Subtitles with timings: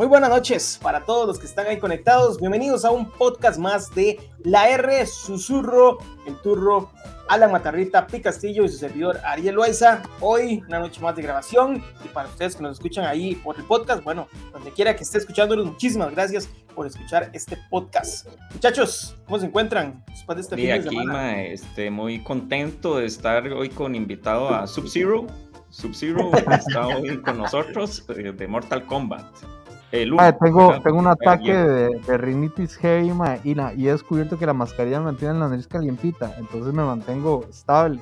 [0.00, 2.40] Muy buenas noches para todos los que están ahí conectados.
[2.40, 6.90] Bienvenidos a un podcast más de La R Susurro, el turro,
[7.28, 10.02] Alan Matarrita, Pi Castillo y su servidor Ariel Loaiza.
[10.22, 13.64] Hoy una noche más de grabación y para ustedes que nos escuchan ahí por el
[13.64, 18.26] podcast, bueno, donde quiera que esté escuchándonos, muchísimas gracias por escuchar este podcast.
[18.54, 21.42] Muchachos, ¿cómo se encuentran después de este fin de aquí, semana?
[21.42, 25.26] este, muy contento de estar hoy con invitado a Sub-Zero.
[25.68, 29.59] Sub-Zero está hoy con nosotros eh, de Mortal Kombat
[29.90, 33.12] tengo, tengo un ataque de, rinitis heavy
[33.44, 37.44] y, y he descubierto que la mascarilla me mantiene la nariz calientita, entonces me mantengo
[37.48, 38.00] estable.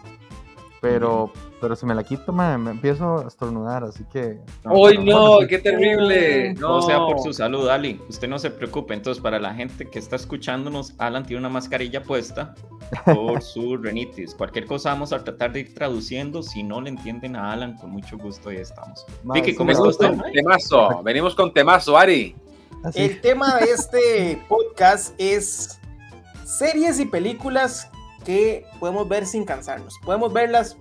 [0.80, 4.38] Pero, pero si me la quito, me, empiezo a estornudar, así que.
[4.64, 5.38] ¡Uy, no!
[5.48, 6.54] ¡Qué terrible!
[6.54, 6.82] No.
[6.82, 8.00] sea por su salud, Ali.
[8.08, 8.94] Usted no se preocupe.
[8.94, 12.54] Entonces, para la gente que está escuchándonos, Alan tiene una mascarilla puesta
[13.04, 14.34] por su renitis.
[14.34, 16.42] Cualquier cosa vamos a tratar de ir traduciendo.
[16.42, 19.04] Si no le entienden a Alan, con mucho gusto ya estamos.
[19.24, 21.02] Vicky, ¿cómo está Temazo.
[21.02, 22.34] Venimos con temazo, Ari.
[22.94, 25.80] El tema de este podcast es
[26.44, 27.90] series y películas
[28.24, 29.94] que podemos ver sin cansarnos.
[30.04, 30.76] Podemos verlas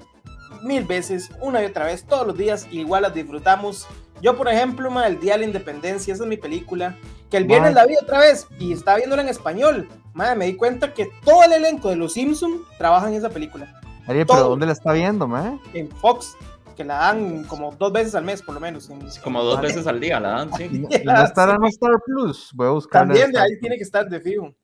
[0.63, 3.88] mil veces, una y otra vez, todos los días, y igual las disfrutamos.
[4.22, 6.97] Yo, por ejemplo, el Día de la Independencia, esa es mi película,
[7.30, 9.88] que el viernes la vi otra vez y estaba viéndola en español.
[10.13, 13.80] Madre, me di cuenta que todo el elenco de Los Simpson trabaja en esa película.
[14.08, 15.61] pero ¿dónde la está viendo, man?
[15.73, 16.35] En Fox,
[16.75, 18.89] que la dan como dos veces al mes, por lo menos.
[19.23, 20.69] Como dos veces al día la dan, sí.
[21.05, 22.52] ¿No estará en Star Plus?
[22.55, 23.08] Voy a buscar.
[23.08, 24.55] También de ahí tiene que estar de fijo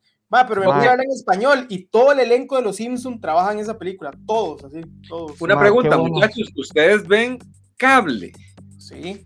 [0.48, 3.52] pero me voy a hablar en español y todo el elenco de los Simpsons trabaja
[3.52, 5.40] en esa película, todos, así, todos.
[5.42, 7.38] Una pregunta, muchachos, ¿ustedes ven
[7.78, 8.32] cable?
[8.80, 9.24] Sí.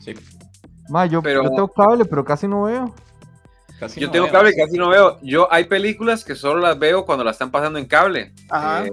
[0.00, 0.14] Sí.
[1.10, 2.94] yo, tengo cable, pero casi no veo.
[3.96, 5.18] yo tengo cable y casi no veo.
[5.22, 8.32] Yo hay películas que solo las veo cuando las están pasando en cable.
[8.50, 8.86] Ajá.
[8.86, 8.92] Eh,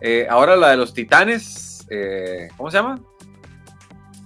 [0.00, 3.00] eh, ahora la de los titanes, eh, ¿cómo se llama?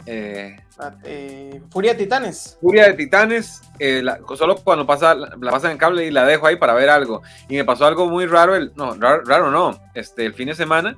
[0.07, 0.57] Eh,
[1.05, 2.59] eh, Furia de Titanes.
[2.61, 4.03] Furia de Titanes, eh,
[4.37, 7.23] solo cuando pasa, la pasan en cable y la dejo ahí para ver algo.
[7.49, 10.97] Y me pasó algo muy raro, el, no, raro, no, este, el fin de semana,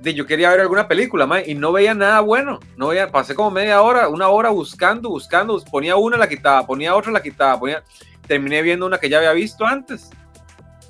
[0.00, 2.60] de yo quería ver alguna película, y no veía nada bueno.
[2.76, 6.94] No veía, pasé como media hora, una hora buscando, buscando, ponía una, la quitaba, ponía
[6.94, 7.82] otra, la quitaba, ponía,
[8.26, 10.10] terminé viendo una que ya había visto antes.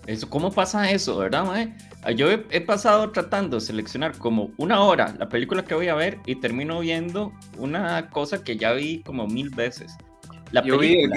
[0.07, 1.75] Eso, ¿Cómo pasa eso, verdad, mae?
[2.03, 5.95] Ah, yo he, pasado tratando de seleccionar como una hora la película que voy a
[5.95, 9.97] ver y termino viendo una cosa que ya vi como mil veces.
[10.53, 11.17] La película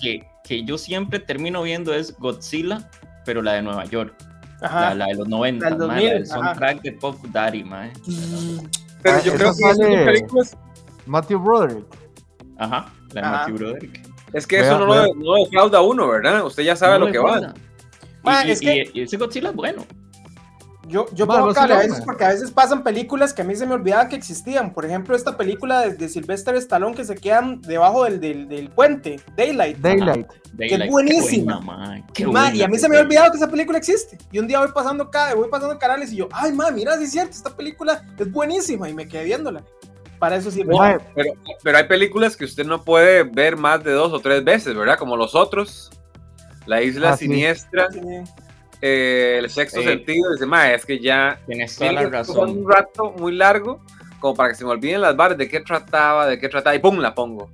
[0.00, 2.88] que, que, yo siempre termino viendo es Godzilla,
[3.24, 4.14] pero la de Nueva York.
[4.60, 5.68] La, de los 90,
[6.00, 7.92] el soundtrack de Pop Daddy, mae.
[9.02, 10.56] Pero ah, yo creo que sale películas...
[11.06, 11.86] Matthew Broderick.
[12.58, 14.08] Ajá, la de Matthew Broderick.
[14.32, 16.44] Es que eso no, lo, no defrauda uno, ¿verdad?
[16.44, 17.54] Usted ya sabe lo que va.
[18.44, 18.90] Y, es que...
[18.92, 19.84] y, ese Godzilla es bueno.
[20.88, 23.74] Yo, yo pongo a veces porque a veces pasan películas que a mí se me
[23.74, 24.72] olvidaba que existían.
[24.72, 28.70] Por ejemplo, esta película de, de Sylvester Stallone que se quedan debajo del, del, del
[28.70, 29.76] puente, Daylight.
[29.78, 30.26] Daylight.
[30.56, 32.02] Que es buenísima.
[32.54, 34.16] y a mí se me había olvidado que esa película existe.
[34.32, 37.10] Y un día voy pasando, voy pasando canales y yo, ay, ma, mira, sí es
[37.10, 38.88] cierto, esta película es buenísima.
[38.88, 39.62] Y me quedé viéndola.
[40.18, 40.64] Para eso sí.
[41.14, 44.74] pero, pero hay películas que usted no puede ver más de dos o tres veces,
[44.74, 44.98] ¿verdad?
[44.98, 45.90] Como los otros.
[46.68, 47.88] La Isla ah, Siniestra.
[48.80, 52.58] Eh, el sexto sentido, dice, ma, es que ya tienes toda la razón.
[52.58, 53.80] un rato muy largo
[54.20, 56.78] como para que se me olviden las barras de qué trataba, de qué trataba, y
[56.78, 57.50] pum, la pongo.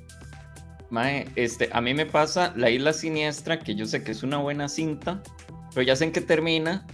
[0.90, 4.38] Mae, este, a mí me pasa La Isla Siniestra, que yo sé que es una
[4.38, 5.22] buena cinta,
[5.72, 6.86] pero ya sé en qué termina,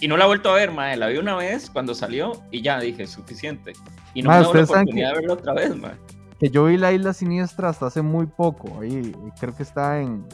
[0.00, 2.62] y no la he vuelto a ver, mae, la vi una vez cuando salió, y
[2.62, 3.72] ya dije, suficiente.
[4.12, 6.03] Y no me dado la oportunidad de verla otra vez, mae
[6.38, 8.80] que yo vi la isla siniestra hasta hace muy poco.
[8.80, 10.26] Ahí creo que está en,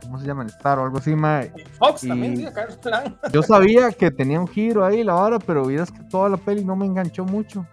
[0.00, 0.42] ¿cómo se llama?
[0.42, 1.52] En Star o algo así, mae.
[1.78, 2.68] Fox también, sí, acá
[3.32, 6.64] Yo sabía que tenía un giro ahí la vara, pero vieras que toda la peli
[6.64, 7.66] no me enganchó mucho.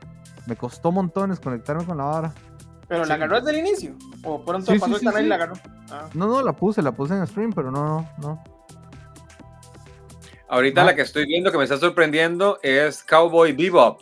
[0.48, 2.34] Me costó montones conectarme con la vara.
[2.88, 3.96] ¿Pero la agarró desde el inicio?
[4.24, 5.56] ¿O pronto sí, pasó ahí la agarró?
[5.90, 6.08] Ah.
[6.14, 8.44] No, no, la puse, la puse en stream, pero no, no, no.
[10.48, 14.02] Ahorita la que estoy viendo que me está sorprendiendo es Cowboy Bebop.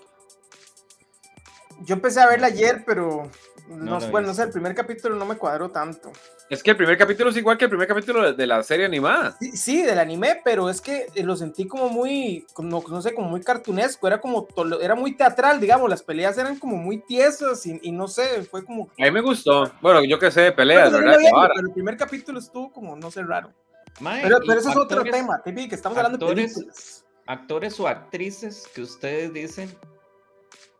[1.86, 3.29] Yo empecé a verla ayer, pero
[3.68, 6.12] no, bueno, no sé, el primer capítulo no me cuadró tanto.
[6.50, 9.36] Es que el primer capítulo es igual que el primer capítulo de la serie animada.
[9.39, 13.13] Sí, sí del anime, pero es que eh, lo sentí como muy, como, no sé,
[13.13, 14.48] como muy cartunesco, era como,
[14.81, 18.89] era muy teatral, digamos, las peleas eran como muy tiesas y, no sé, fue como...
[19.00, 21.18] A mí me gustó, bueno, yo qué sé de peleas, ¿verdad?
[21.18, 23.54] pero el primer capítulo estuvo como, no sé, raro.
[24.00, 27.06] pero, pero eso es otro tema, que estamos hablando de películas.
[27.25, 29.74] Actores o actrices que ustedes dicen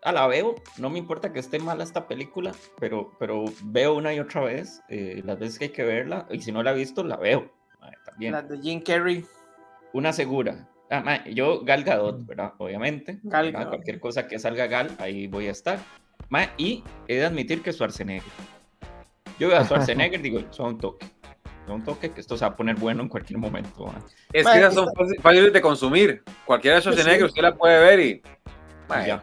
[0.06, 4.14] a la veo, no me importa que esté mala esta película, pero, pero veo una
[4.14, 6.76] y otra vez, eh, las veces que hay que verla, y si no la he
[6.76, 7.52] visto, la veo.
[8.06, 8.34] también.
[8.34, 9.26] La de Jim Carrey.
[9.94, 10.68] Una segura.
[10.90, 12.54] Ah, yo Gal Gadot, ¿verdad?
[12.58, 13.20] Obviamente.
[13.24, 15.80] Gal Cualquier cosa que salga Gal, ahí voy a estar.
[16.58, 18.32] y he de admitir que Schwarzenegger.
[19.40, 21.08] Yo veo a Schwarzenegger y digo, son un toque.
[21.66, 23.92] Son un toque que esto se va a poner bueno en cualquier momento.
[24.34, 26.24] Es que esas son fácil- fáciles de consumir.
[26.46, 28.22] Cualquiera de Schwarzenegger usted la puede ver y.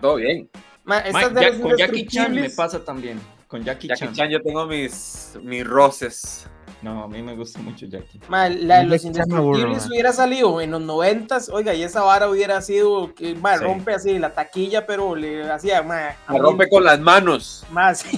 [0.00, 0.48] todo bien.
[0.84, 3.20] Ma, ya- con Jackie Chan me pasa también.
[3.46, 4.14] Con Jackie, Jackie Chan.
[4.14, 6.46] Chan, yo tengo mis, mis roces.
[6.82, 8.20] No, a mí me gusta mucho Jackie.
[8.28, 12.62] Ma, la de los indestructibles hubiera salido en los noventas, oiga, y esa vara hubiera
[12.62, 13.64] sido, que, ma, Sí.
[13.64, 17.66] rompe así la taquilla, pero le hacía, ma, Me rompe con las manos.
[17.70, 18.04] más.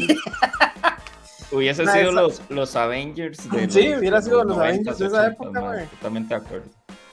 [1.50, 4.98] Hubiese Ma, sido esa- los, los Avengers de Sí, los, hubiera sido los 90s, Avengers
[4.98, 5.76] de esa 80s, época, ma.
[5.84, 6.66] Totalmente de acuerdo.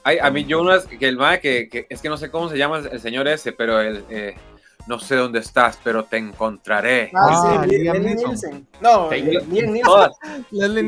[0.03, 2.47] Ay, a mí yo unas que el mae que, que- es que no sé cómo
[2.47, 4.35] se llama el señor ese, pero el eh,
[4.89, 7.11] no sé dónde estás, pero te encontraré.
[7.13, 7.27] Ah,
[7.59, 8.01] Ah, sí, Liam.
[8.01, 8.67] Nielsen.
[8.81, 9.79] No, Liam.
[9.85, 10.11] Todas,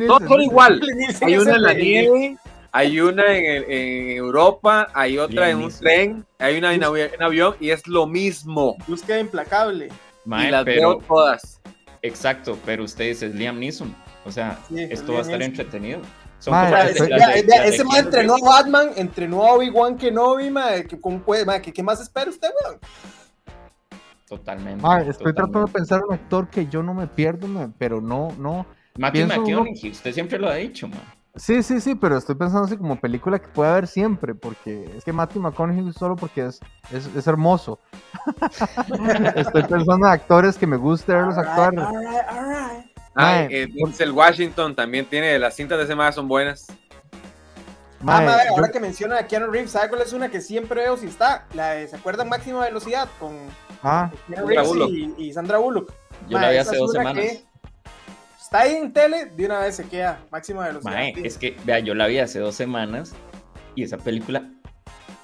[0.08, 0.82] todas son igual.
[1.22, 2.38] Hay una en la nieve,
[2.72, 6.82] hay una en, el- en Europa, hay otra Liam en un tren, hay una en,
[6.82, 8.76] avi- en avión y es lo mismo.
[8.88, 9.90] Búsqueda implacable.
[10.26, 11.62] Mae, y las pero, veo todas.
[12.02, 13.96] exacto, pero usted dice Liam Neeson.
[14.26, 16.00] O sea, Sí, esto Liam va a estar entretenido.
[16.40, 17.84] Son Mae, como Ma, las ese de- estoy- las ya- de- ya- las de ese
[17.84, 18.40] man entrenó a.
[18.50, 20.52] Batman, entrenó a Obi-Wan Kenobi,
[20.90, 22.80] que, con- pues, ma, que- ¿qué más espera usted, weón?
[24.32, 24.82] Totalmente.
[24.82, 28.66] Ma, estoy tratando de pensar un actor que yo no me pierdo, pero no, no.
[28.98, 31.02] Matthew uno- McConaughey, usted siempre lo ha dicho, man.
[31.36, 35.04] Sí, sí, sí, pero estoy pensando así como película que puede haber siempre, porque es
[35.04, 36.62] que Matthew McConaughey solo porque es,
[36.94, 37.82] es, es hermoso.
[39.36, 41.78] estoy pensando en actores que me gusta verlos actuar.
[41.78, 42.86] Alright, alright.
[43.14, 43.70] Ay, Mae, eh,
[44.00, 46.68] el Washington también tiene, las cintas de ese mae son buenas.
[48.08, 50.98] Ah, yo- ahora que menciona a Keanu Reeves, ¿sabe cuál es una que siempre veo
[50.98, 51.46] si está?
[51.54, 53.08] La de, ¿se acuerdan Máxima Velocidad?
[53.20, 53.36] Con
[53.84, 54.90] ah, Keanu Reeves Bullock.
[54.92, 55.92] y, y Sandra Bullock.
[56.30, 57.24] Yo la vi hace es dos semanas.
[57.24, 57.44] que
[58.42, 61.00] Está ahí en tele, de una vez se queda Máxima Velocidad.
[61.24, 63.14] Es que, vea, yo la vi hace dos semanas
[63.76, 64.44] y esa película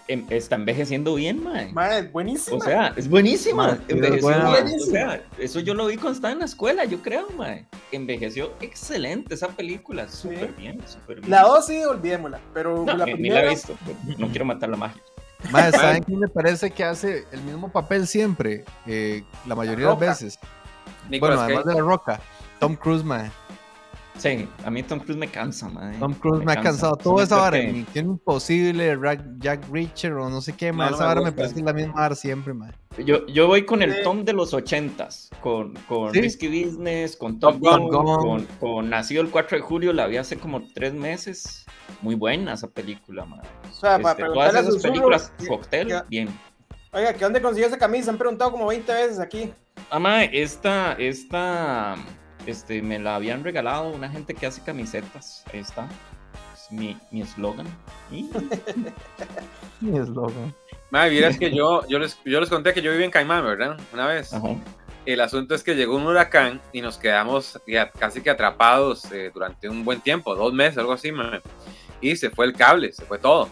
[0.08, 1.72] está envejeciendo bien, mae.
[1.74, 2.58] Ma, es buenísima.
[2.58, 3.68] O sea, es buenísima.
[3.68, 4.42] Mae, es Envejeció bien.
[4.44, 4.64] mae.
[4.76, 7.66] O sea, eso yo lo vi cuando estaba en la escuela, yo creo, mae.
[7.92, 10.08] Envejeció excelente esa película.
[10.10, 11.30] Súper bien, súper bien.
[11.32, 13.42] La 2 sí, olvidémosla, pero No, la ni, ni primera...
[13.42, 13.76] la he visto.
[14.18, 15.02] No quiero matar la magia.
[15.52, 18.64] mae, ¿saben quién me parece que hace el mismo papel siempre?
[18.86, 20.40] Eh, la mayoría de las veces.
[21.10, 21.76] Nicolas bueno, además Cage.
[21.76, 22.20] de la roca.
[22.60, 23.30] Tom Cruise, mae.
[24.18, 25.96] Sí, a mí Tom Cruise me cansa, mae.
[26.00, 26.90] Tom Cruise me, ha cansa.
[26.90, 27.14] cansado.
[27.14, 27.60] Un esa vara.
[27.62, 28.98] que- Misión Imposible,
[29.40, 30.88] Jack Reacher o no sé qué, mae.
[30.90, 32.72] No, no esa me vara me parece que es la misma vara siempre, mae.
[33.06, 34.02] Yo, yo voy con el.
[34.02, 36.22] Tom de los ochentas, con, con Sí.
[36.22, 38.18] Risky Business, con Top Top Gun, Gun.
[38.18, 41.66] con, con Nacido el 4 de julio, la vi hace como tres meses.
[42.02, 43.42] Muy buena esa película, man.
[43.70, 46.30] O sea, para Este, todas preguntarle a esas películas, que- bien.
[46.92, 48.10] Oiga, ¿que dónde consiguió esa camisa?
[48.10, 49.52] Han preguntado como 20 veces aquí.
[49.92, 51.96] Ama, esta, esta,
[52.48, 55.44] este, me la habían regalado una gente que hace camisetas.
[55.54, 55.88] Ahí está.
[56.54, 57.68] Es mi mi eslogan.
[59.80, 60.56] Mi eslogan.
[60.90, 63.78] Mae, vieras que yo, yo, les, yo les conté que yo viví en Caimán, ¿verdad?
[63.94, 64.34] Una vez.
[64.34, 64.56] Ajá.
[65.06, 69.32] El asunto es que llegó un huracán y nos quedamos ya casi que atrapados eh,
[69.34, 71.42] durante un buen tiempo, dos meses, algo así, mae.
[72.02, 73.48] Y se fue el cable, se fue todo.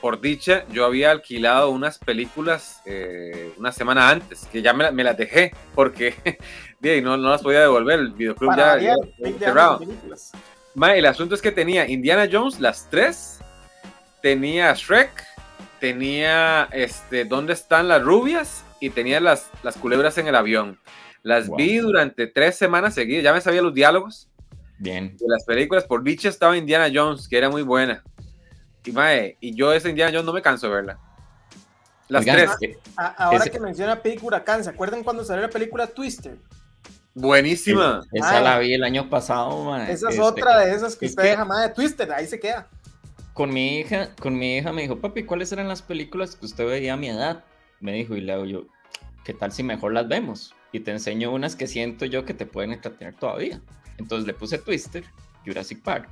[0.00, 4.92] Por dicha, yo había alquilado unas películas eh, una semana antes, que ya me, la-
[4.92, 6.14] me las dejé, porque
[6.80, 9.80] bien, no, no las podía devolver, el videoclub Para ya, ya- 20 años cerrado.
[10.74, 13.40] Ma, el asunto es que tenía Indiana Jones, las tres.
[14.22, 15.10] Tenía Shrek.
[15.80, 18.64] Tenía este, ¿Dónde están las rubias?
[18.80, 20.78] Y tenía las, las culebras en el avión.
[21.22, 21.56] Las Wow.
[21.56, 23.24] vi durante tres semanas seguidas.
[23.24, 24.28] Ya me sabía los diálogos
[24.78, 25.16] Bien.
[25.16, 25.84] de las películas.
[25.84, 28.02] Por dicha estaba Indiana Jones, que era muy buena.
[28.84, 30.98] Y, mae, y yo esa Indiana Jones no me canso de verla.
[32.08, 32.50] Las Oigan, tres.
[32.62, 36.38] eh, A- ahora Ese- que menciona Pig Huracán, ¿se acuerdan cuando salió la película Twister?
[37.14, 38.02] Buenísima.
[38.12, 39.82] Esa la vi el año pasado, man.
[39.82, 42.26] Esa es Este, otra de esas que es usted que- deja más de Twister, ahí
[42.26, 42.68] se queda.
[43.34, 46.66] Con mi hija, con mi hija me dijo, papi, ¿cuáles eran las películas que usted
[46.66, 47.44] veía a mi edad?
[47.80, 48.64] Me dijo, y le hago yo,
[49.24, 50.54] ¿qué tal si mejor las vemos?
[50.72, 53.60] Y te enseño unas que siento yo que te pueden entretener todavía.
[53.98, 55.04] Entonces le puse Twister,
[55.44, 56.08] Jurassic Park,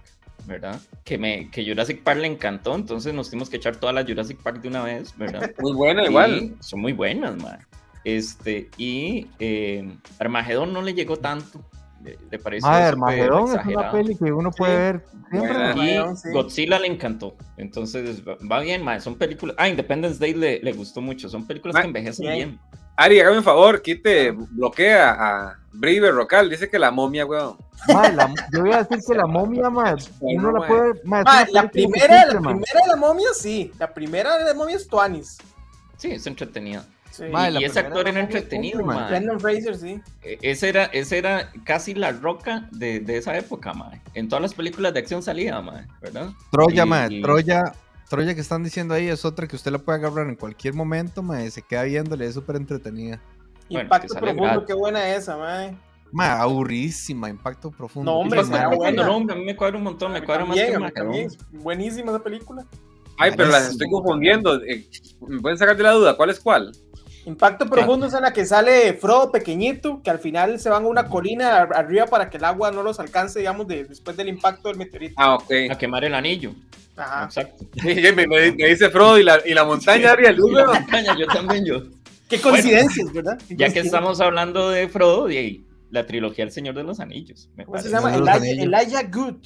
[0.48, 0.80] ¿verdad?
[1.04, 4.42] Que, me, que Jurassic Park le encantó, entonces nos tuvimos que echar todas las Jurassic
[4.42, 5.52] Park de una vez, ¿verdad?
[5.60, 6.56] Muy buena, igual.
[6.60, 7.58] Son muy buenas, man.
[8.04, 9.86] Este, y eh,
[10.18, 11.62] Armagedón no le llegó tanto.
[12.02, 14.82] Le, Mae, súper Armagedón es una peli que uno puede Sí.
[14.82, 15.94] ver siempre.
[16.12, 16.28] Y sí.
[16.32, 17.36] Godzilla le encantó.
[17.56, 19.00] Entonces va, bien, mae.
[19.00, 19.56] Son películas.
[19.58, 21.28] Ah, Independence Day le, le gustó mucho.
[21.28, 22.36] Son películas que envejecen bien.
[22.50, 22.60] bien.
[22.96, 26.48] Ari, hágame un favor, quite, bloquea a Brive Rocal.
[26.50, 27.56] Dice que la momia, weón.
[27.88, 31.00] La- yo voy a decir que la momia, mae, uno la puede ver.
[31.52, 33.70] la primera, la primera de la momia, sí.
[33.78, 35.38] La primera de la momia es Tuanis.
[35.96, 36.84] Sí, es entretenida.
[37.10, 37.24] Sí.
[37.58, 38.84] Y ese actor era entretenido,
[39.40, 40.00] Fraser, sí.
[40.22, 44.00] E- Ese era, ese era casi la roca de, de esa época, mae.
[44.14, 46.30] En todas las películas de acción salía, mae, ¿verdad?
[46.52, 47.72] Troya, Y- mae, y- Troya,
[48.08, 51.22] Troya que están diciendo ahí es otra que usted la puede agarrar en cualquier momento,
[51.22, 53.20] mae, se queda viéndole, es súper entretenida.
[53.68, 54.64] Bueno, Impacto profundo, gratis.
[54.66, 55.76] qué buena esa, mae.
[56.10, 58.10] Ma, aburridísima, impacto profundo.
[58.10, 59.04] No, hombre, Profundo, buena.
[59.06, 61.28] no, a mí me cuadra un montón, me cuadra más que.
[61.52, 62.64] Buenísima esa película.
[63.18, 64.62] Ay, pero las estoy confundiendo.
[64.64, 64.88] eh,
[65.26, 66.16] ¿Me pueden sacar de la duda?
[66.16, 66.72] ¿Cuál es cuál?
[67.26, 70.88] Impacto profundo es en la que sale Frodo pequeñito, que al final se van a
[70.88, 74.28] una colina ar- arriba para que el agua no los alcance, digamos, de- después del
[74.28, 75.14] impacto del meteorito.
[75.16, 75.52] Ah, ok.
[75.70, 76.52] A quemar el anillo.
[76.96, 77.24] Ajá.
[77.24, 77.64] Exacto.
[77.84, 80.30] me, me- me dice Frodo y la, y la montaña arriba.
[80.30, 81.82] Y la montaña, yo también, yo.
[82.28, 83.38] Qué coincidencias, ¿verdad?
[83.46, 87.48] Qué Ya que estamos hablando de Frodo, y la trilogía El Señor de los Anillos,
[87.56, 88.14] me ¿Cómo se llama?
[88.14, 88.62] Elijah.
[88.62, 89.36] Elijah Good.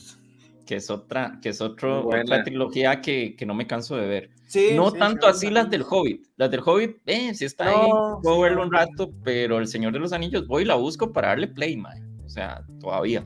[0.73, 4.31] Que es otra, que es otro, otra trilogía que, que no me canso de ver.
[4.47, 5.52] Sí, no sí, tanto sí, así sí.
[5.52, 6.26] las del Hobbit.
[6.38, 7.91] Las del Hobbit, eh, si está No, ahí,
[8.23, 8.67] puedo sí, verlo no.
[8.69, 11.76] un rato, pero El Señor de los Anillos voy y la busco para darle play,
[11.76, 12.17] man.
[12.25, 13.23] O sea, todavía.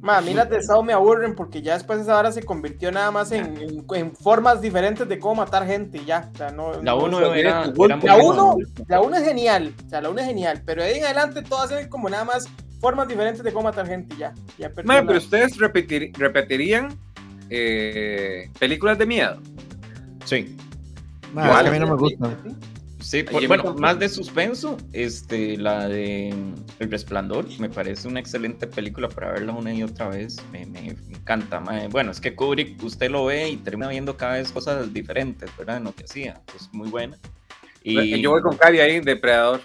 [0.00, 2.90] Ma, a mí las de Sao me aburren porque ya después esa hora se convirtió
[2.90, 6.30] nada más en, en- en formas diferentes de cómo matar gente y ya.
[6.32, 7.98] O sea, no, La no- 1 no, era, era La buena.
[8.24, 11.04] uno, la uno es genial, o sea, la uno es genial, pero de ahí en
[11.04, 12.46] adelante todas hacen como nada más
[12.80, 14.32] formas diferentes de cómo matar gente ya.
[14.58, 16.88] ya pero ustedes repetir- repetirían
[17.50, 19.38] eh, películas de miedo.
[20.24, 22.36] Sí, es que a mí no me gusta.
[23.00, 26.28] sí, por- bueno, más de suspenso, este, la de
[26.78, 30.88] El Resplandor, me parece una excelente película para verla una y otra vez, me, me
[31.10, 31.60] encanta.
[31.60, 31.88] mae.
[31.88, 35.78] Bueno, es que Kubrick, usted lo ve y termina viendo cada vez cosas diferentes, ¿verdad?
[35.78, 37.16] En lo que hacía, es muy buena.
[37.82, 39.60] Y Yo voy con Cari ahí, Depredador.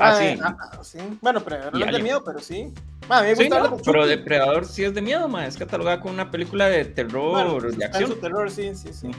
[0.00, 0.38] Ah, Ah, sí.
[0.42, 0.98] ah, ah, sí.
[1.20, 2.72] Bueno, pero no es de miedo, pero sí.
[3.08, 4.06] Ma, a mí me Sí, gusta no, de pero.
[4.06, 5.46] Depredador sí es de miedo, ma.
[5.46, 8.20] Es catalogada como una película de terror, Bueno, de suspenso, acción.
[8.20, 9.06] terror, sí, sí, sí.
[9.08, 9.16] Ujú.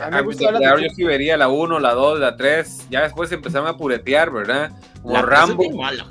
[0.00, 2.18] A mí me Ah, gusta la Depredador de yo sí vería la 1, la 2,
[2.20, 2.86] la 3.
[2.90, 4.70] Ya después empezaron a puretear, ¿verdad?
[5.02, 5.62] Como La 3 es Rambo.
[5.62, 6.06] bien mala.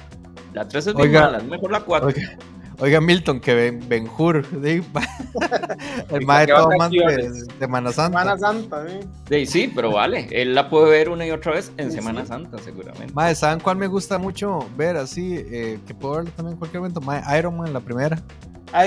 [0.54, 1.22] La 3 es bien Oiga.
[1.22, 2.08] mala, es mejor la 4.
[2.10, 2.38] Oiga,
[2.80, 7.32] oiga, Milton, que Ben, Ben Hur, el Y mae que va todo a man de,
[7.60, 8.20] Semana Santa.
[8.20, 9.00] Semana Santa, sí.
[9.30, 10.28] Sí, sí, pero vale.
[10.32, 12.28] Él la puede ver una y otra vez en Sí, Semana sí.
[12.28, 13.14] Santa, seguramente.
[13.14, 15.36] Mae, ¿saben cuál me gusta mucho ver así?
[15.38, 17.02] Eh, que puedo verlo también en cualquier momento.
[17.02, 18.22] Mae, Iron Man, la primera.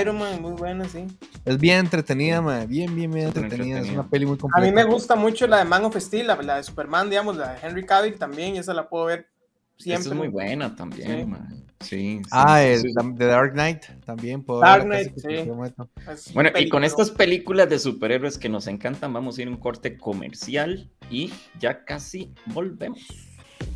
[0.01, 1.05] Iron Man, muy buena, sí.
[1.45, 2.67] Es bien entretenida, mae.
[2.67, 3.79] Bien, bien, bien entretenida.
[3.79, 4.65] Es una peli muy A completa.
[4.65, 7.53] mí me gusta mucho la de Man of Steel, la, la de Superman, digamos, la
[7.53, 9.27] de Henry Cavill también, y esa la puedo ver
[9.77, 10.01] siempre.
[10.01, 11.25] Esa es muy buena también, Sí.
[11.25, 11.49] ma.
[11.79, 14.41] Sí, sí, Ah, sí, el, The Dark Knight también.
[14.43, 15.47] Puedo Dark Knight, sí.
[16.33, 19.57] Bueno, y con estas películas de superhéroes que nos encantan, vamos a ir a un
[19.57, 22.99] corte comercial y ya casi volvemos.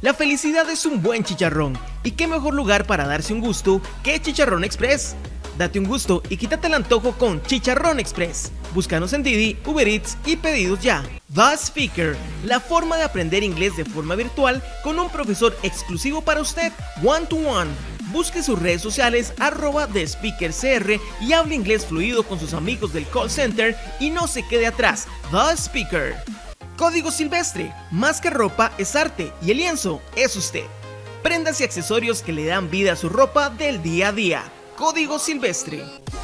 [0.02, 1.78] La felicidad es un buen chicharrón.
[2.04, 5.16] ¿Y qué mejor lugar para darse un gusto que Chicharrón Express?
[5.62, 8.52] Date un gusto y quítate el antojo con Chicharrón Express.
[8.74, 11.04] Búscanos en Didi, Uber Eats y pedidos ya.
[11.36, 16.42] The Speaker, la forma de aprender inglés de forma virtual con un profesor exclusivo para
[16.42, 16.72] usted,
[17.04, 17.70] one to one.
[18.12, 23.30] Busque sus redes sociales arroba CR y hable inglés fluido con sus amigos del call
[23.30, 25.08] center y no se quede atrás.
[25.30, 26.16] The Speaker.
[26.76, 30.66] Código Silvestre, más que ropa es arte y el lienzo es usted.
[31.22, 34.52] Prendas y accesorios que le dan vida a su ropa del día a día.
[34.82, 35.84] Código Silvestre.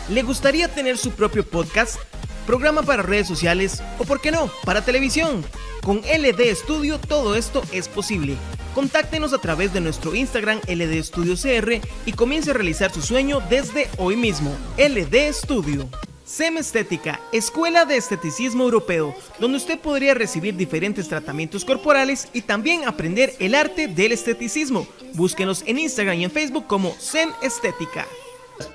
[0.09, 1.99] ¿Le gustaría tener su propio podcast?
[2.47, 5.45] Programa para redes sociales o, por qué no, para televisión.
[5.83, 8.35] Con LD Studio todo esto es posible.
[8.73, 13.43] Contáctenos a través de nuestro Instagram LD Studio CR y comience a realizar su sueño
[13.47, 14.49] desde hoy mismo.
[14.79, 15.87] LD Studio.
[16.25, 22.87] SEM Estética, Escuela de Esteticismo Europeo, donde usted podría recibir diferentes tratamientos corporales y también
[22.87, 24.87] aprender el arte del esteticismo.
[25.13, 28.07] Búsquenos en Instagram y en Facebook como SEM Estética.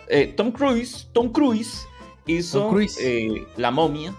[0.09, 1.87] Eh, Tom Cruise, Tom Cruise
[2.27, 2.99] hizo Tom Cruise.
[3.01, 4.15] eh, La momia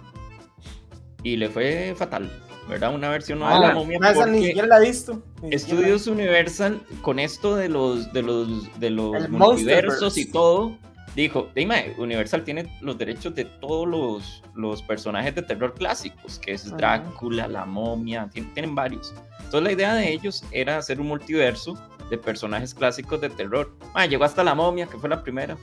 [1.24, 2.30] y le fue fatal,
[2.68, 2.94] ¿verdad?
[2.94, 5.24] Una versión nueva Ah, de La momia ma, esa ni siquiera la he visto.
[5.52, 10.78] Estudios Universal con esto de los de los de los El multiversos y todo
[11.16, 16.54] dijo, dime, Universal tiene los derechos de todos los, los personajes de terror clásicos, que
[16.54, 16.76] es Ajá.
[16.78, 19.14] Drácula, la momia, tien- tienen varios.
[19.38, 21.78] Entonces la idea de ellos era hacer un multiverso
[22.10, 23.72] de personajes clásicos de terror.
[23.94, 25.58] Ma, llegó hasta la momia, que fue la primera.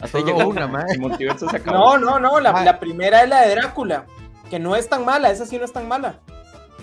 [0.00, 0.84] Hasta ahí Solo llegó una, ma.
[0.88, 1.98] el multiverso se acabó.
[1.98, 4.06] No, no, no, la, primera es la de Drácula,
[4.50, 6.20] que no es tan mala, esa sí no es tan mala.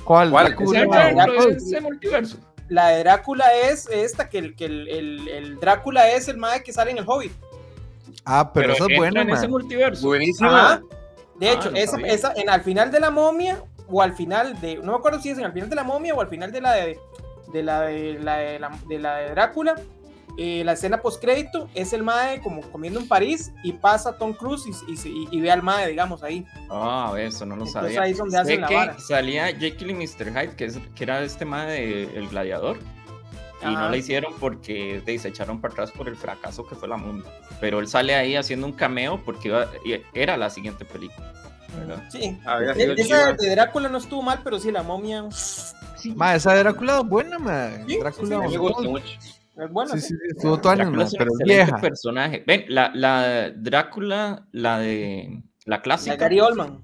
[0.04, 0.32] ¿Cuál?
[0.32, 0.48] ¿Cuál?
[0.56, 2.38] Drácula, Ese multiverso, ese multiverso.
[2.70, 6.64] La de Drácula es esta, que el, que el, el- el Drácula es el mae
[6.64, 7.34] que sale en el Hobbit.
[8.26, 9.52] Ah, pero, eso es bueno, en ese man.
[9.52, 10.08] multiverso.
[10.08, 10.66] Buenísima.
[10.74, 10.82] Ajá.
[11.40, 14.60] De Ah, hecho, no esa, esa, en al final de la momia, o al final
[14.62, 16.52] de, no me acuerdo si es en al final de la momia o al final
[16.52, 17.00] de la de,
[17.54, 19.76] de la de la de, la- de la de Drácula,
[20.38, 24.34] eh, la escena post crédito es el mae como comiendo en París y pasa Tom
[24.34, 26.46] Cruise y, y y- ve al mae, digamos, ahí.
[26.70, 28.02] Ah, eso no lo Entonces sabía.
[28.04, 29.00] ahí es donde hacen la que vara.
[29.00, 30.32] salía Jekyll y Mr.
[30.32, 32.78] Hyde, que, es, que era este tema de El Gladiador.
[33.62, 33.82] Y Ajá.
[33.82, 37.26] no la hicieron porque se echaron para atrás por el fracaso que fue la momia.
[37.60, 39.68] Pero él sale ahí haciendo un cameo porque iba-
[40.16, 41.32] era la siguiente película.
[41.78, 42.04] ¿verdad?
[42.10, 42.38] Sí.
[42.46, 45.26] Había E- sido Esa de Drácula no estuvo mal, pero sí, la momia.
[46.10, 47.86] Ma, esa de Drácula es buena, man.
[47.88, 48.90] Sí, Drácula sí, sí, me buena.
[48.90, 49.06] mucho.
[49.58, 50.08] Es bueno, Sí, sí.
[50.08, 51.78] sí, sí, estuvo todo Drácula es un pero vieja.
[51.78, 52.44] personaje.
[52.48, 56.84] Ven, la, la Drácula, la de la La clásica, de Gary Oldman.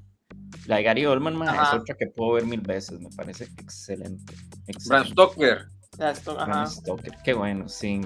[0.67, 4.24] la de Gary Oldman, mae, es otra que puedo ver mil veces, me parece excelente.
[4.33, 5.09] Bram excelente.
[5.12, 5.65] Stoker.
[5.97, 6.67] Ya, esto, Bram.
[6.67, 8.01] Stoker, qué bueno, sí,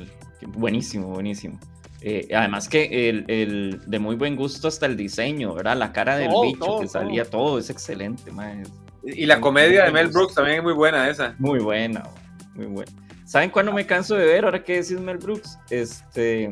[0.55, 1.59] buenísimo, buenísimo.
[2.03, 5.77] Eh, además que el, el- de muy buen gusto hasta el diseño, ¿verdad?
[5.77, 8.63] La cara del Todo, bicho todo, que salía, todo es excelente, mae.
[9.03, 11.35] Y la comedia de Mel Brooks también es muy buena esa.
[11.39, 12.03] Muy buena,
[12.55, 12.91] muy buena.
[13.25, 14.43] ¿Saben cuándo me canso de ver?
[14.45, 16.49] Ahora que decís Mel Brooks, este.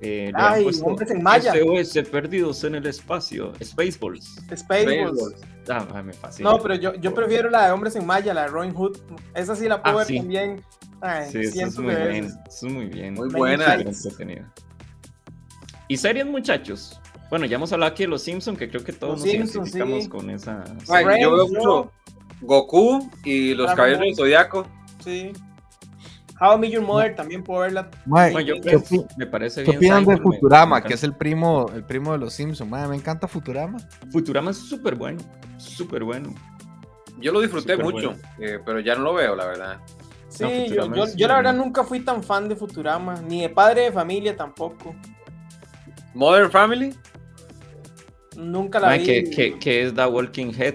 [0.00, 1.52] eh, Ay, puesto hombres en malla.
[1.54, 3.52] SOS perdidos en el espacio.
[3.62, 4.34] Spaceballs.
[4.56, 5.36] Spaceballs.
[5.68, 6.50] Ah, ay, me fascina.
[6.50, 8.98] No, pero yo, yo prefiero la de Hombres en Malla, la de Robin Hood.
[9.34, 10.16] Esa sí la puedo Ah, ver sí.
[10.18, 10.62] también.
[11.00, 12.24] Ay, Sí, eso es muy bien.
[12.24, 13.14] Eso es muy bien.
[13.14, 13.74] Muy buena.
[13.74, 14.52] Entretenida.
[15.88, 17.00] ¿Y series, muchachos?
[17.30, 19.74] Bueno, ya hemos hablado aquí de los Simpsons, que creo que todos Los nos Simpsons,
[19.74, 20.08] identificamos sí.
[20.10, 20.64] con esa.
[20.88, 21.92] Ay, Friends, yo veo mucho
[22.42, 24.06] Goku y los Caballeros Ball.
[24.08, 24.66] del Zodiaco.
[25.02, 25.32] Sí.
[26.40, 27.90] How I Met Your Mother también puedo verla.
[28.04, 29.94] Mae, Bueno, yo ¿qué creo- opi- me parece ¿Qué bien.
[29.94, 31.06] opinan de Futurama, que es encanta.
[31.06, 32.70] el primo, el primo de los Simpsons?
[32.70, 33.78] Mae, me encanta Futurama.
[34.12, 35.18] Futurama es súper bueno.
[35.56, 36.34] Súper bueno.
[37.18, 38.22] Yo lo disfruté mucho, bueno.
[38.38, 39.78] eh, pero ya no lo veo, la verdad.
[40.28, 43.92] Sí, No, yo, la verdad nunca fui tan fan de Futurama, ni de Padre de
[43.92, 44.94] Familia tampoco.
[46.12, 46.94] Modern Family.
[48.36, 49.04] Nunca la Mae, vi.
[49.04, 50.74] que, que, que es The Walking Head.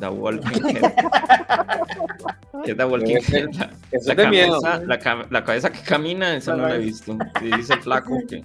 [0.00, 0.92] The Walking Head.
[2.64, 3.48] ¿Qué es The Walking Head?
[3.54, 3.70] La,
[4.06, 4.60] la de miedo.
[4.60, 7.16] cabeza, la, la cabeza que camina, esa no la he visto.
[7.40, 8.44] Y dice el flaco que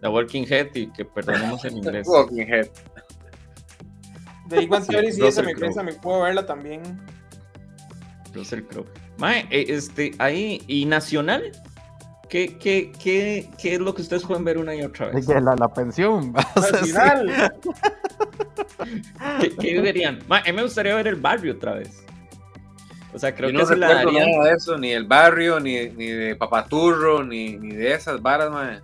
[0.00, 2.06] The Walking Head y que perdonemos en inglés.
[2.08, 2.68] Walking Head.
[4.48, 6.82] De Sí, Theory sí, esa me, esa me puedo verla también.
[8.34, 8.86] Russell Crowe.
[9.16, 11.52] Mae, eh, este, ahí, ¿y Nacional?
[12.34, 15.24] ¿Qué, qué, qué, ¿Qué es lo que ustedes pueden ver una y otra vez?
[15.24, 16.34] que La, la pensión.
[16.56, 17.52] Al final,
[19.40, 20.18] ¿Qué, qué verían?
[20.28, 22.04] A mí me gustaría ver el barrio otra vez.
[23.12, 24.32] O sea, creo Yo que no se la darían.
[24.32, 28.50] nada de eso, ni el barrio, ni, ni de Papaturro, ni, ni de esas varas,
[28.50, 28.82] man.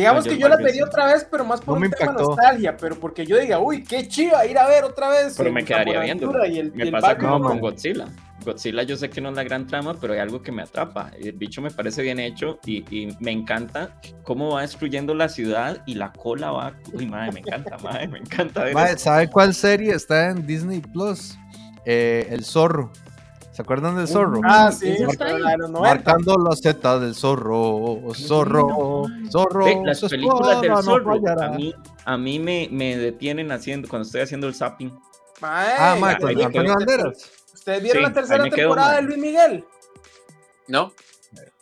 [0.00, 0.82] Digamos que yo la sí.
[0.82, 2.30] otra vez, pero más por No un tema impactó.
[2.36, 5.34] nostalgia, pero porque yo diga, uy, qué chiva ir a ver otra vez.
[5.36, 6.46] Pero el me quedaría viendo.
[6.46, 7.60] Y el, y Me el pasa como con.
[7.60, 8.06] Godzilla.
[8.44, 11.10] Godzilla yo sé que no es la gran trama, pero hay algo que me atrapa.
[11.18, 15.82] El bicho me parece bien hecho y, y me encanta cómo va destruyendo la ciudad
[15.86, 16.74] y la cola va...
[16.92, 19.04] Uy, madre, me encanta, madre, me encanta ver Mae, eso.
[19.04, 21.36] ¿sabe cuál serie está en Disney Plus?
[21.84, 22.92] Eh, el zorro.
[23.52, 24.40] ¿Se acuerdan del zorro?
[24.44, 25.80] Ah, sí, la 90.
[25.80, 29.64] Marcando las setas del zorro, zorro, zorro.
[29.64, 31.46] Ve, las películas del no zorro fallará.
[31.46, 34.96] a mí, a mí me, me detienen haciendo, cuando estoy haciendo el zapping.
[35.42, 36.48] Ah, me Antonio.
[36.74, 37.30] Banderas.
[37.52, 39.64] ¿Ustedes vieron Sí, la tercera temporada de Luis Miguel?
[40.68, 40.92] ¿No?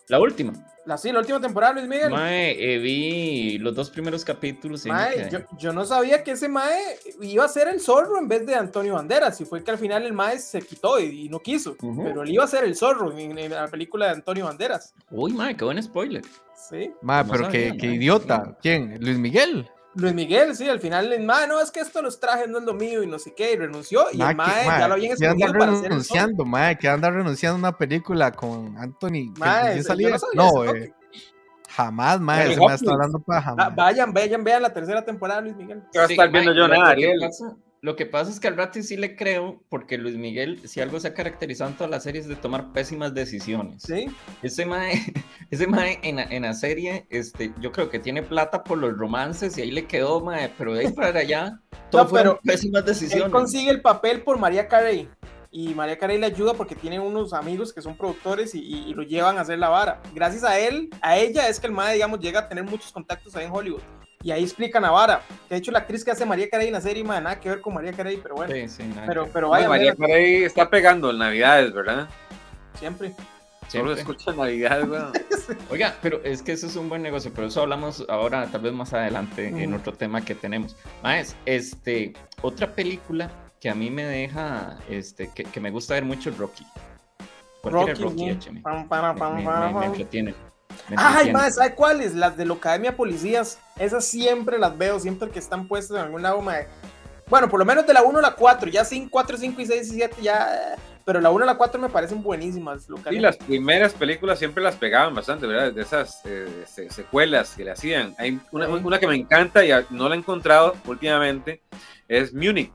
[0.08, 0.52] La última.
[0.88, 2.10] La, sí, la última temporada de Luis Miguel.
[2.10, 6.48] Mae, eh, vi los dos primeros capítulos y Mae, yo, yo no sabía que ese
[6.48, 9.38] Mae iba a ser el zorro en vez de Antonio Banderas.
[9.42, 11.76] Y fue que al final el Mae se quitó y, y no quiso.
[11.78, 14.94] Pero él iba a ser el zorro en, en la película de Antonio Banderas.
[15.10, 16.22] Uy, mae, qué buen spoiler.
[16.56, 16.90] Sí.
[17.02, 18.56] Mae, No pero sabía, qué, qué idiota.
[18.62, 18.96] ¿Quién?
[18.98, 19.68] ¿Luis Miguel?
[20.00, 22.64] Luis Miguel, sí, al final el Mae, no, es que esto los trajes no es
[22.64, 24.06] lo mío y no sé qué, y renunció.
[24.12, 26.78] Y Mae, el que- Mae mae, ya lo habían que anda escogido para renunciando, mae,
[26.78, 29.32] que anda renunciando a una película con Anthony.
[29.34, 30.10] que Mae, sí yo salía.
[30.34, 30.94] no No, eh,
[31.68, 33.74] jamás, mae, ese mae está hablando para jamás.
[33.74, 35.82] vayan, vayan, vean la tercera temporada de Luis Miguel.
[35.92, 36.68] ¿Qué va a estar viendo yo?
[36.68, 36.94] Nada,
[37.80, 40.98] lo, que pasa, es que al rato sí le creo, porque Luis Miguel, si algo
[41.00, 43.82] se ha caracterizado en todas las series de tomar pésimas decisiones.
[43.82, 44.06] Sí.
[44.42, 44.92] Ese mae,
[45.50, 48.96] ese mae en, la- en la serie, este, yo creo que tiene plata por los
[48.96, 51.60] romances y ahí le quedó, mae, pero de ahí para allá,
[51.90, 53.30] todo No, pero pésimas Él decisiones.
[53.32, 55.08] consigue el papel por María Carey.
[55.50, 58.94] Y María Carey le ayuda porque tiene unos amigos que son productores y, y- y
[58.94, 60.02] lo llevan a hacer la vara.
[60.14, 63.34] Gracias a él, a ella es que el MAE, digamos, llega a tener muchos contactos
[63.34, 63.80] ahí en Hollywood.
[64.22, 65.22] Y ahí explican a vara.
[65.48, 67.48] Que de hecho la actriz que hace María Carey en la serie, mae, nada que
[67.48, 68.52] ver con María Carey, pero bueno.
[68.52, 72.08] Sí, sí, pero, que- pero Ay, vaya, María Carey está pegando en Navidades, ¿verdad?
[72.78, 73.12] siempre.
[73.68, 75.12] Solo escucha Navidades, weón.
[75.70, 78.72] Oiga, pero es que eso es un buen negocio, pero eso hablamos ahora, tal vez
[78.72, 80.74] más adelante, en otro tema que tenemos.
[81.02, 86.04] Más, este, otra película que a mí me deja, este, que, que me gusta ver
[86.04, 86.66] mucho es Rocky.
[87.60, 88.60] Cualquier Rocky, Rocky, sí.
[88.62, 89.82] Pam, pam, Me, pam, me- pam, me- me pam.
[89.82, 90.34] entretiene.
[90.88, 90.94] Ay,
[91.28, 91.32] entretiene.
[91.32, 92.14] mae, ¿sabe cuáles?
[92.14, 93.58] Las de la Academia Policías.
[93.78, 96.66] Esas siempre las veo, siempre que están puestas en algún lado, mae.
[97.28, 99.66] Bueno, por lo menos de la 1 a la 4, ya 5, 4, 5 y
[99.66, 100.76] 6 y 7 ya...
[101.04, 102.88] Pero la 1 a la 4 me parecen buenísimas.
[102.88, 105.72] la Y Academia- las primeras películas siempre las pegaban bastante, ¿verdad?
[105.72, 108.14] De esas eh, se- secuelas que le hacían.
[108.18, 108.72] Hay una, Sí.
[108.84, 111.62] una que me encanta y no la he encontrado últimamente,
[112.08, 112.72] es Munich.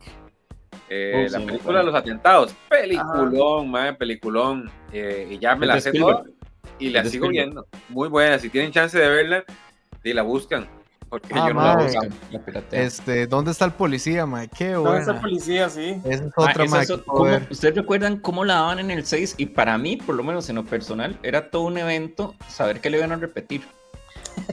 [0.89, 2.56] Eh, Oh, la sí, película de los atentados.
[2.70, 4.72] Peliculón, madre, peliculón.
[4.92, 6.24] Eh, y ya me la sé toda
[6.79, 7.65] y la sigo viendo.
[7.89, 8.39] Muy buena.
[8.39, 9.43] Si tienen chance de verla,
[10.03, 10.67] y la buscan.
[11.09, 11.62] Porque Ah, yo no
[12.31, 12.81] la piratea.
[12.81, 14.47] Este, ¿dónde está el policía, mae?
[14.47, 15.21] Qué ¿Dónde está el buena.
[15.21, 15.69] policía?
[15.69, 16.01] Sí.
[16.03, 16.81] Esa es Ah, otra, esa mae.
[16.81, 17.47] es que o- puedo ¿cómo- ver.
[17.51, 19.36] ¿Ustedes recuerdan cómo la daban en el 6?
[19.38, 22.89] Y para mí, por lo menos en lo personal, era todo un evento saber que
[22.89, 23.62] le iban a repetir.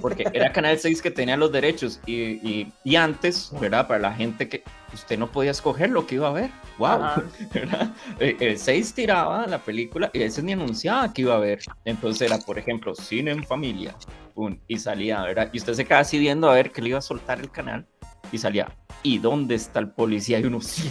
[0.00, 2.00] Porque era Canal 6 que tenía los derechos.
[2.06, 3.86] Y, y- y antes, ¿verdad?
[3.88, 6.50] Para la gente que usted no podía escoger lo que iba a ver.
[6.78, 7.00] ¡Wow!
[7.54, 7.94] ¿verdad?
[8.18, 11.60] Eh, El 6 tiraba la película y a veces ni anunciaba que iba a ver.
[11.84, 13.94] Entonces era, por ejemplo, Cine en Familia.
[14.34, 15.50] pum, y salía, ¿verdad?
[15.52, 17.86] Y usted se quedaba así viendo a ver que le iba a soltar el canal.
[18.32, 18.68] Y salía,
[19.02, 20.38] ¿y dónde está el policía?
[20.38, 20.90] Y uno, sí.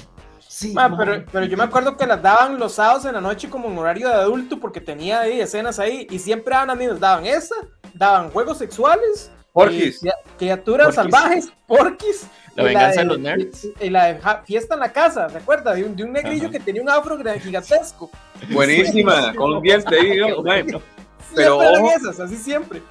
[0.51, 0.97] Sí, Ma, man".
[0.97, 3.77] pero, pero yo me acuerdo que las daban los sábados en la noche como en
[3.77, 7.53] horario de adulto porque tenía ahí escenas ahí y siempre daban amigos, daban esa,
[7.93, 9.97] daban juegos sexuales, Porquis.
[9.97, 11.13] y cria- criaturas Porquis.
[11.13, 13.63] salvajes, porquis, La venganza de los nerds.
[13.79, 15.75] Y, y la de fiesta en la casa, ¿recuerda?
[15.75, 16.51] De un, de un negrillo Ajá.
[16.53, 18.09] que tenía un afro gigantesco.
[18.49, 20.19] Buenísima, con un diente ahí.
[21.35, 22.81] Pero Siempre eran esas, así siempre.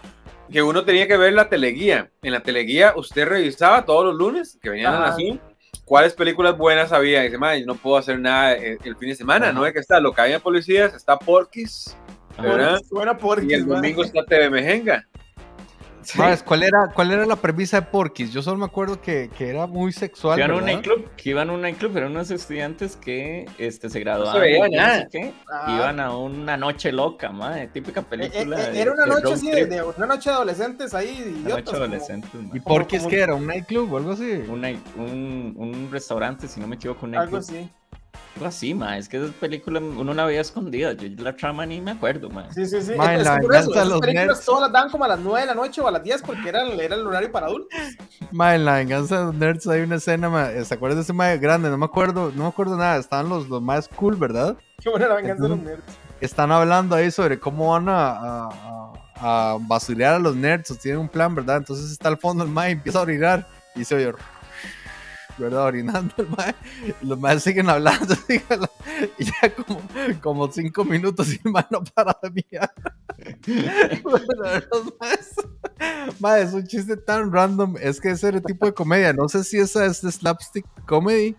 [0.50, 2.08] que uno tenía que ver la teleguía.
[2.22, 5.06] En la teleguía usted revisaba todos los lunes que venían a la.
[5.08, 5.40] Nación
[5.88, 7.22] cuáles películas buenas había.
[7.22, 9.54] Y dice, "Mae, no puedo hacer nada el, el fin de semana, Ajá.
[9.54, 11.96] no es que está lo que había policías, está Porquis,
[12.40, 12.72] ¿verdad?
[12.72, 15.06] Porquis, Buena porquis, Y el domingo está TV Mejenga.
[16.16, 18.32] Mae, ¿cuál era, ¿Cuál era la premisa de Porky's?
[18.32, 20.36] Yo solo me acuerdo que, que era muy sexual.
[20.36, 23.90] Que iban a un nightclub, que iban a un nightclub, eran unos estudiantes que este,
[23.90, 24.34] se graduaban.
[24.34, 25.08] No se veía y nada.
[25.52, 25.76] Ajá.
[25.76, 28.68] iban a una noche loca, madre, típica Eh, eh, película.
[28.68, 31.30] eh, de- era una de noche así, de, de- una noche de adolescentes ahí, una
[31.30, 31.48] idiotas.
[31.56, 32.60] noche como- adolescentes, ¿Y madre.
[32.62, 33.34] Porky's como- qué era?
[33.34, 34.30] ¿Un nightclub o algo así?
[34.48, 34.64] Un,
[34.96, 37.58] un, un restaurante, si no me equivoco, un Algo nightclub.
[37.60, 37.70] así.
[38.36, 41.80] Algo así, ma, es que esa película uno la veía escondida, yo la trama ni
[41.80, 42.52] me acuerdo, ma.
[42.52, 42.94] Sí, sí, sí.
[42.94, 44.44] Ma, Es- es la por venganza eso, de esas los películas nerds.
[44.44, 46.48] todas las dan como a las 9 de la noche o a las 10 porque
[46.48, 47.68] era, el- era el horario para adultos.
[48.30, 51.12] Ma, en la venganza de los nerds hay una escena, ma, ¿se acuerdan de ese
[51.12, 51.68] mae grande?
[51.68, 52.96] No me acuerdo, no me acuerdo nada.
[52.98, 54.56] Estaban los, los más cool, ¿verdad?
[54.80, 55.82] Qué buena la venganza de los nerds.
[56.20, 58.92] Están hablando ahí sobre cómo van a, a, a-
[59.52, 60.70] a basurear a los nerds.
[60.70, 61.56] o tienen un plan, ¿verdad?
[61.56, 63.48] Entonces está al fondo el mae y empieza a orinar.
[63.74, 64.12] Y se oye,
[65.38, 65.64] ¿verdad?
[65.64, 66.54] Orinando el mae.
[67.02, 68.14] Los maes siguen hablando.
[69.18, 69.80] y ya como,
[70.20, 72.72] como cinco minutos y el mae no para de mirar.
[74.02, 74.26] Bueno,
[74.72, 75.48] los maes-
[76.20, 77.76] Mae, es un chiste tan random.
[77.80, 79.12] Es que ese tipo de comedia.
[79.12, 81.36] No sé si esa es de slapstick comedy.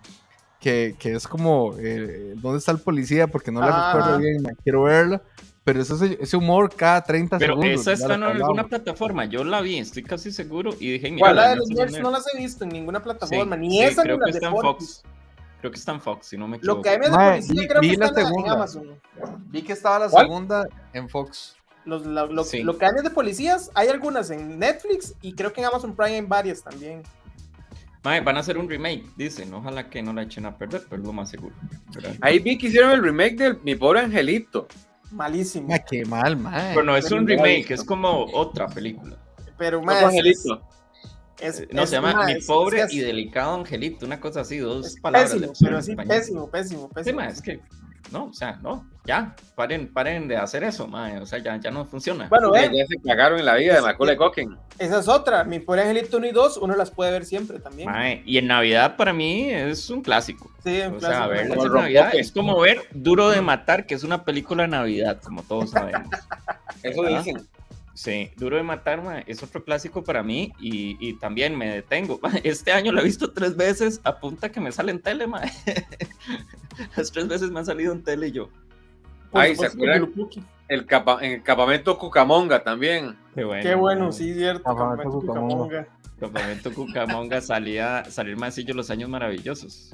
[0.59, 3.27] Que, que es como eh, ¿Dónde está el policía?
[3.27, 3.93] Porque no la Ah.
[3.93, 4.43] recuerdo bien.
[4.63, 5.21] Quiero verla.
[5.63, 7.82] Pero es ese, ese humor cada 30 Pero segundos.
[7.82, 11.19] esa ya está en alguna plataforma, yo la vi, estoy casi seguro, y dije, mira,
[11.28, 11.36] ¿Cuál?
[11.36, 14.04] La de los nerds no las he visto en ninguna plataforma, Sí, ni sí, esa
[14.04, 15.02] creo ni que las de está en Porky's.
[15.02, 15.04] Fox.
[15.60, 16.78] Creo que está en Fox, si no me equivoco.
[16.78, 18.54] Lo que hay de policía vi- creo que vi la está en, en segunda.
[18.54, 19.00] Amazon.
[19.48, 20.26] Vi que estaba la ¿Cuál?
[20.26, 21.56] segunda en Fox.
[21.86, 22.63] Los, lo, lo- Sí.
[22.63, 26.15] lo que hay de policías, hay algunas en Netflix y creo que en Amazon Prime
[26.15, 27.04] hay varias también.
[28.04, 29.54] Mae, van a hacer un remake, dicen.
[29.54, 31.54] Ojalá que no la echen a perder, pero es lo más seguro.
[31.93, 32.15] ¿verdad?
[32.22, 34.67] Ahí vi que hicieron el remake de Mi Pobre Angelito.
[35.12, 35.67] Malísimo.
[35.69, 36.74] Ma, qué mal, mae.
[36.74, 39.17] Pero no es un Pero remake, es como otra película.
[39.58, 40.04] Pero más.
[40.04, 40.62] Angelito.
[41.39, 44.19] Es, Eh, No, es- se llama ma, Mi es- Pobre es- y Delicado Angelito, una
[44.19, 45.32] cosa así, dos es palabras.
[45.32, 47.15] pésimo, de- pero pésimo, pésimo, Sí, pésimo.
[47.17, 47.60] ma, es que,
[48.12, 51.71] no, o sea, no, ya, paren, paren de hacer eso, ma, o sea, ya, ya
[51.71, 52.27] no funciona.
[52.29, 54.55] Bueno, Ya, ve, ya se cagaron en la vida de Es- Macaulay Culkin.
[54.77, 55.43] esa es otra.
[55.43, 57.89] Mi pobre angelito 1 y 2, uno las puede ver siempre también.
[57.89, 60.51] Mae, y en Navidad para mí es un clásico.
[60.63, 61.29] Sí, un O sea, clásico.
[61.29, 64.63] verlas Como en el Navidad es como ver Duro de Matar, que es una película
[64.63, 66.09] de Navidad, como todos sabemos.
[66.83, 67.47] Eso dicen.
[68.01, 72.21] Sí, Duro de Matar mae, es otro clásico para mí y, y también me detengo.
[72.45, 75.51] Este año lo he visto tres veces, apunta que me sale en tele, mae.
[76.95, 78.47] Las tres veces me ha salido en tele y yo.
[79.29, 80.13] Por Ay, ¿se acuerdan?
[80.69, 83.17] El capa- en el campamento Cucamonga también.
[83.35, 83.63] Qué bueno.
[83.63, 84.63] Qué bueno, sí, cierto.
[84.63, 85.57] Campamento Campamento Cucamonga.
[85.65, 85.88] Cucamonga.
[86.21, 89.93] Campamento Cucamonga salía, salir mancillo los años maravillosos.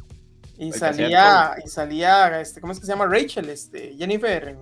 [0.59, 3.07] Y salía, y salía, este, ¿cómo es que se llama?
[3.07, 4.55] Rachel, este, Jennifer.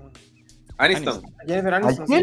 [0.78, 1.22] Aniston.
[1.46, 2.08] Jennifer ¿A Aniston.
[2.08, 2.22] sí.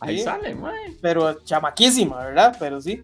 [0.00, 0.24] Ahí Sí.
[0.24, 0.96] sale, mae.
[1.00, 2.56] Pero chamaquísima, ¿verdad?
[2.58, 3.02] Pero sí.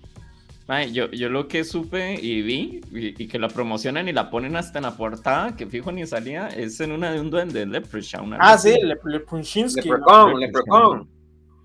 [0.67, 4.31] Mae, yo, yo lo que supe y vi, y, y que la promocionan y la
[4.31, 7.67] ponen hasta en la portada, que fijo ni salía, es en una de un duende,
[7.67, 8.35] Leprechaun.
[8.39, 9.97] Ah, sí, Le, Le Punshinsky, ¿no?
[9.97, 11.09] Leprechaun, Leprechaun.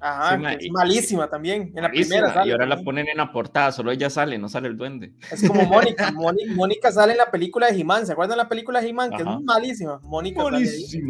[0.01, 1.61] Ajá, Sí, que ma, es y- malísima también.
[1.75, 2.47] En la Malísima, primera sale.
[2.49, 5.11] y ahora la ponen en la portada, solo ella sale, no sale el duende.
[5.31, 6.11] Es como Mónica.
[6.11, 6.53] Mónica.
[6.55, 8.05] Mónica sale en la película de He-Man.
[8.05, 9.11] ¿Se acuerdan de la película de He-Man?
[9.11, 9.99] Que es malísima.
[10.03, 11.01] Mónica sí.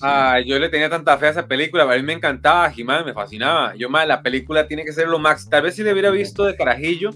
[0.00, 3.12] Ah, yo le tenía tanta fe a esa película, a mí me encantaba, Jimán, me
[3.14, 3.74] fascinaba.
[3.76, 5.48] Yo, más la película tiene que ser lo max.
[5.48, 7.10] Tal vez si le hubiera visto de carajillo,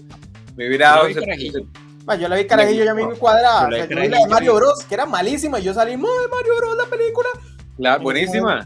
[0.55, 1.67] me hubiera dado vi ese- carajillo.
[2.05, 3.19] Ma, yo la vi carajillo, ya me gustó.
[3.19, 3.61] cuadrada.
[3.61, 4.55] Yo O la sea, vi yo vi la de Mario.
[4.55, 5.59] Bros, que era malísima.
[5.59, 7.29] Y yo salí, ¡Muy Mario Bros, la película!
[7.77, 8.65] La- buenísima.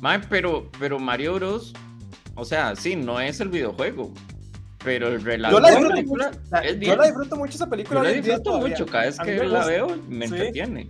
[0.00, 1.72] Mae, pero, pero Mario Bros,
[2.34, 4.12] o sea, sí, no es el videojuego,
[4.84, 6.80] pero el relato Yo la de disfruto película mucho.
[6.80, 8.00] yo la disfruto mucho esa película.
[8.00, 8.68] Yo la disfruto todavía.
[8.68, 9.66] mucho, cada vez que me la gusta.
[9.66, 10.34] veo me Sí.
[10.34, 10.88] entretiene.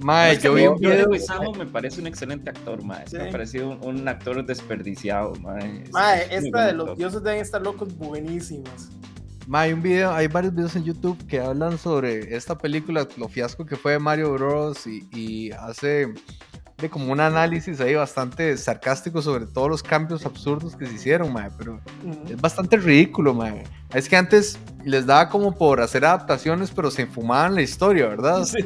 [0.00, 1.08] Mae, Es que yo vi un video.
[1.10, 3.04] Guisado me parece un excelente actor, mae.
[3.08, 3.16] Sí.
[3.16, 5.82] Me parece un, un actor desperdiciado, mae.
[5.82, 8.90] Es- Ma, es muy esta de los dioses deben estar locos buenísimas.
[9.52, 13.64] hay un video, hay varios videos en YouTube que hablan sobre esta película, lo fiasco
[13.66, 14.86] que fue Mario Bros.
[14.86, 16.12] y, y hace
[16.80, 21.32] de como un análisis ahí bastante sarcástico sobre todos los cambios absurdos que se hicieron,
[21.32, 21.80] mae, pero
[22.28, 23.64] es bastante ridículo, mae.
[23.92, 28.44] Es que antes les daba como por hacer adaptaciones, pero se enfumaban la historia, ¿verdad?
[28.44, 28.58] Sí,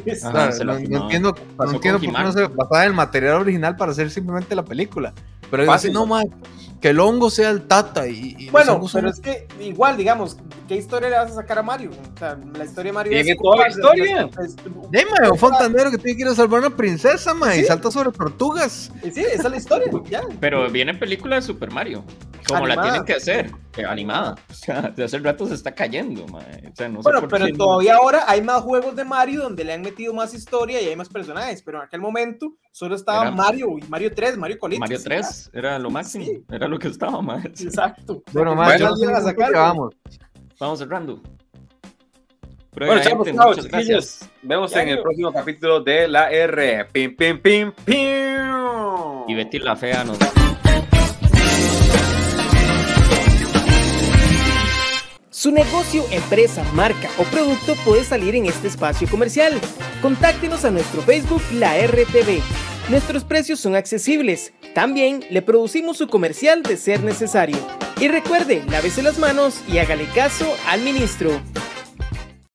[0.63, 4.11] no, entiendo, no entiendo por qué no se basaba en el material original para hacer
[4.11, 5.11] simplemente la película.
[5.49, 6.25] Pero así, no, mae,
[6.83, 10.35] que el hongo sea el tata y, bueno, pero es que igual, digamos,
[10.67, 11.91] ¿qué historia le vas a sacar a Mario?
[11.91, 14.29] O sea, la historia de Mario ¿Tiene toda la historia?
[14.91, 17.89] Dime, un fontanero que tiene que ir a salvar a una princesa, ma, y salta
[17.89, 18.91] sobre tortugas.
[19.01, 20.23] Sí, esa es la historia, ya.
[20.41, 22.03] Pero viene película de Super Mario,
[22.47, 24.35] como la tienen que hacer, eh, animada.
[24.49, 26.39] O sea, de hace rato se está cayendo, ma.
[26.39, 29.81] O sea, no bueno, pero todavía ahora hay más juegos de Mario donde le han
[29.81, 33.87] metido más historia y hay más personajes, pero en aquel momento solo estaba Mario y
[33.87, 34.79] Mario 3, Mario Colitos.
[34.79, 37.45] Mario 3 era lo máximo, era lo que estaba más.
[37.45, 38.23] Exacto.
[38.31, 38.81] Bueno, más,
[39.53, 39.95] vamos.
[40.59, 41.21] Vamos cerrando.
[42.75, 44.29] bueno, chavos, muchas gracias.
[44.41, 46.85] Vemos en el próximo capítulo de la R.
[46.91, 49.27] Pim, pim, pim, pim.
[49.27, 50.17] Y Betty la fea nos
[55.43, 59.59] Su negocio, empresa, marca o producto puede salir en este espacio comercial.
[60.01, 62.72] Contáctenos a nuestro Facebook La RTV.
[62.89, 64.51] Nuestros precios son accesibles.
[64.75, 67.57] También le producimos su comercial de ser necesario.
[67.99, 71.31] Y recuerde, lávese las manos y hágale caso al ministro.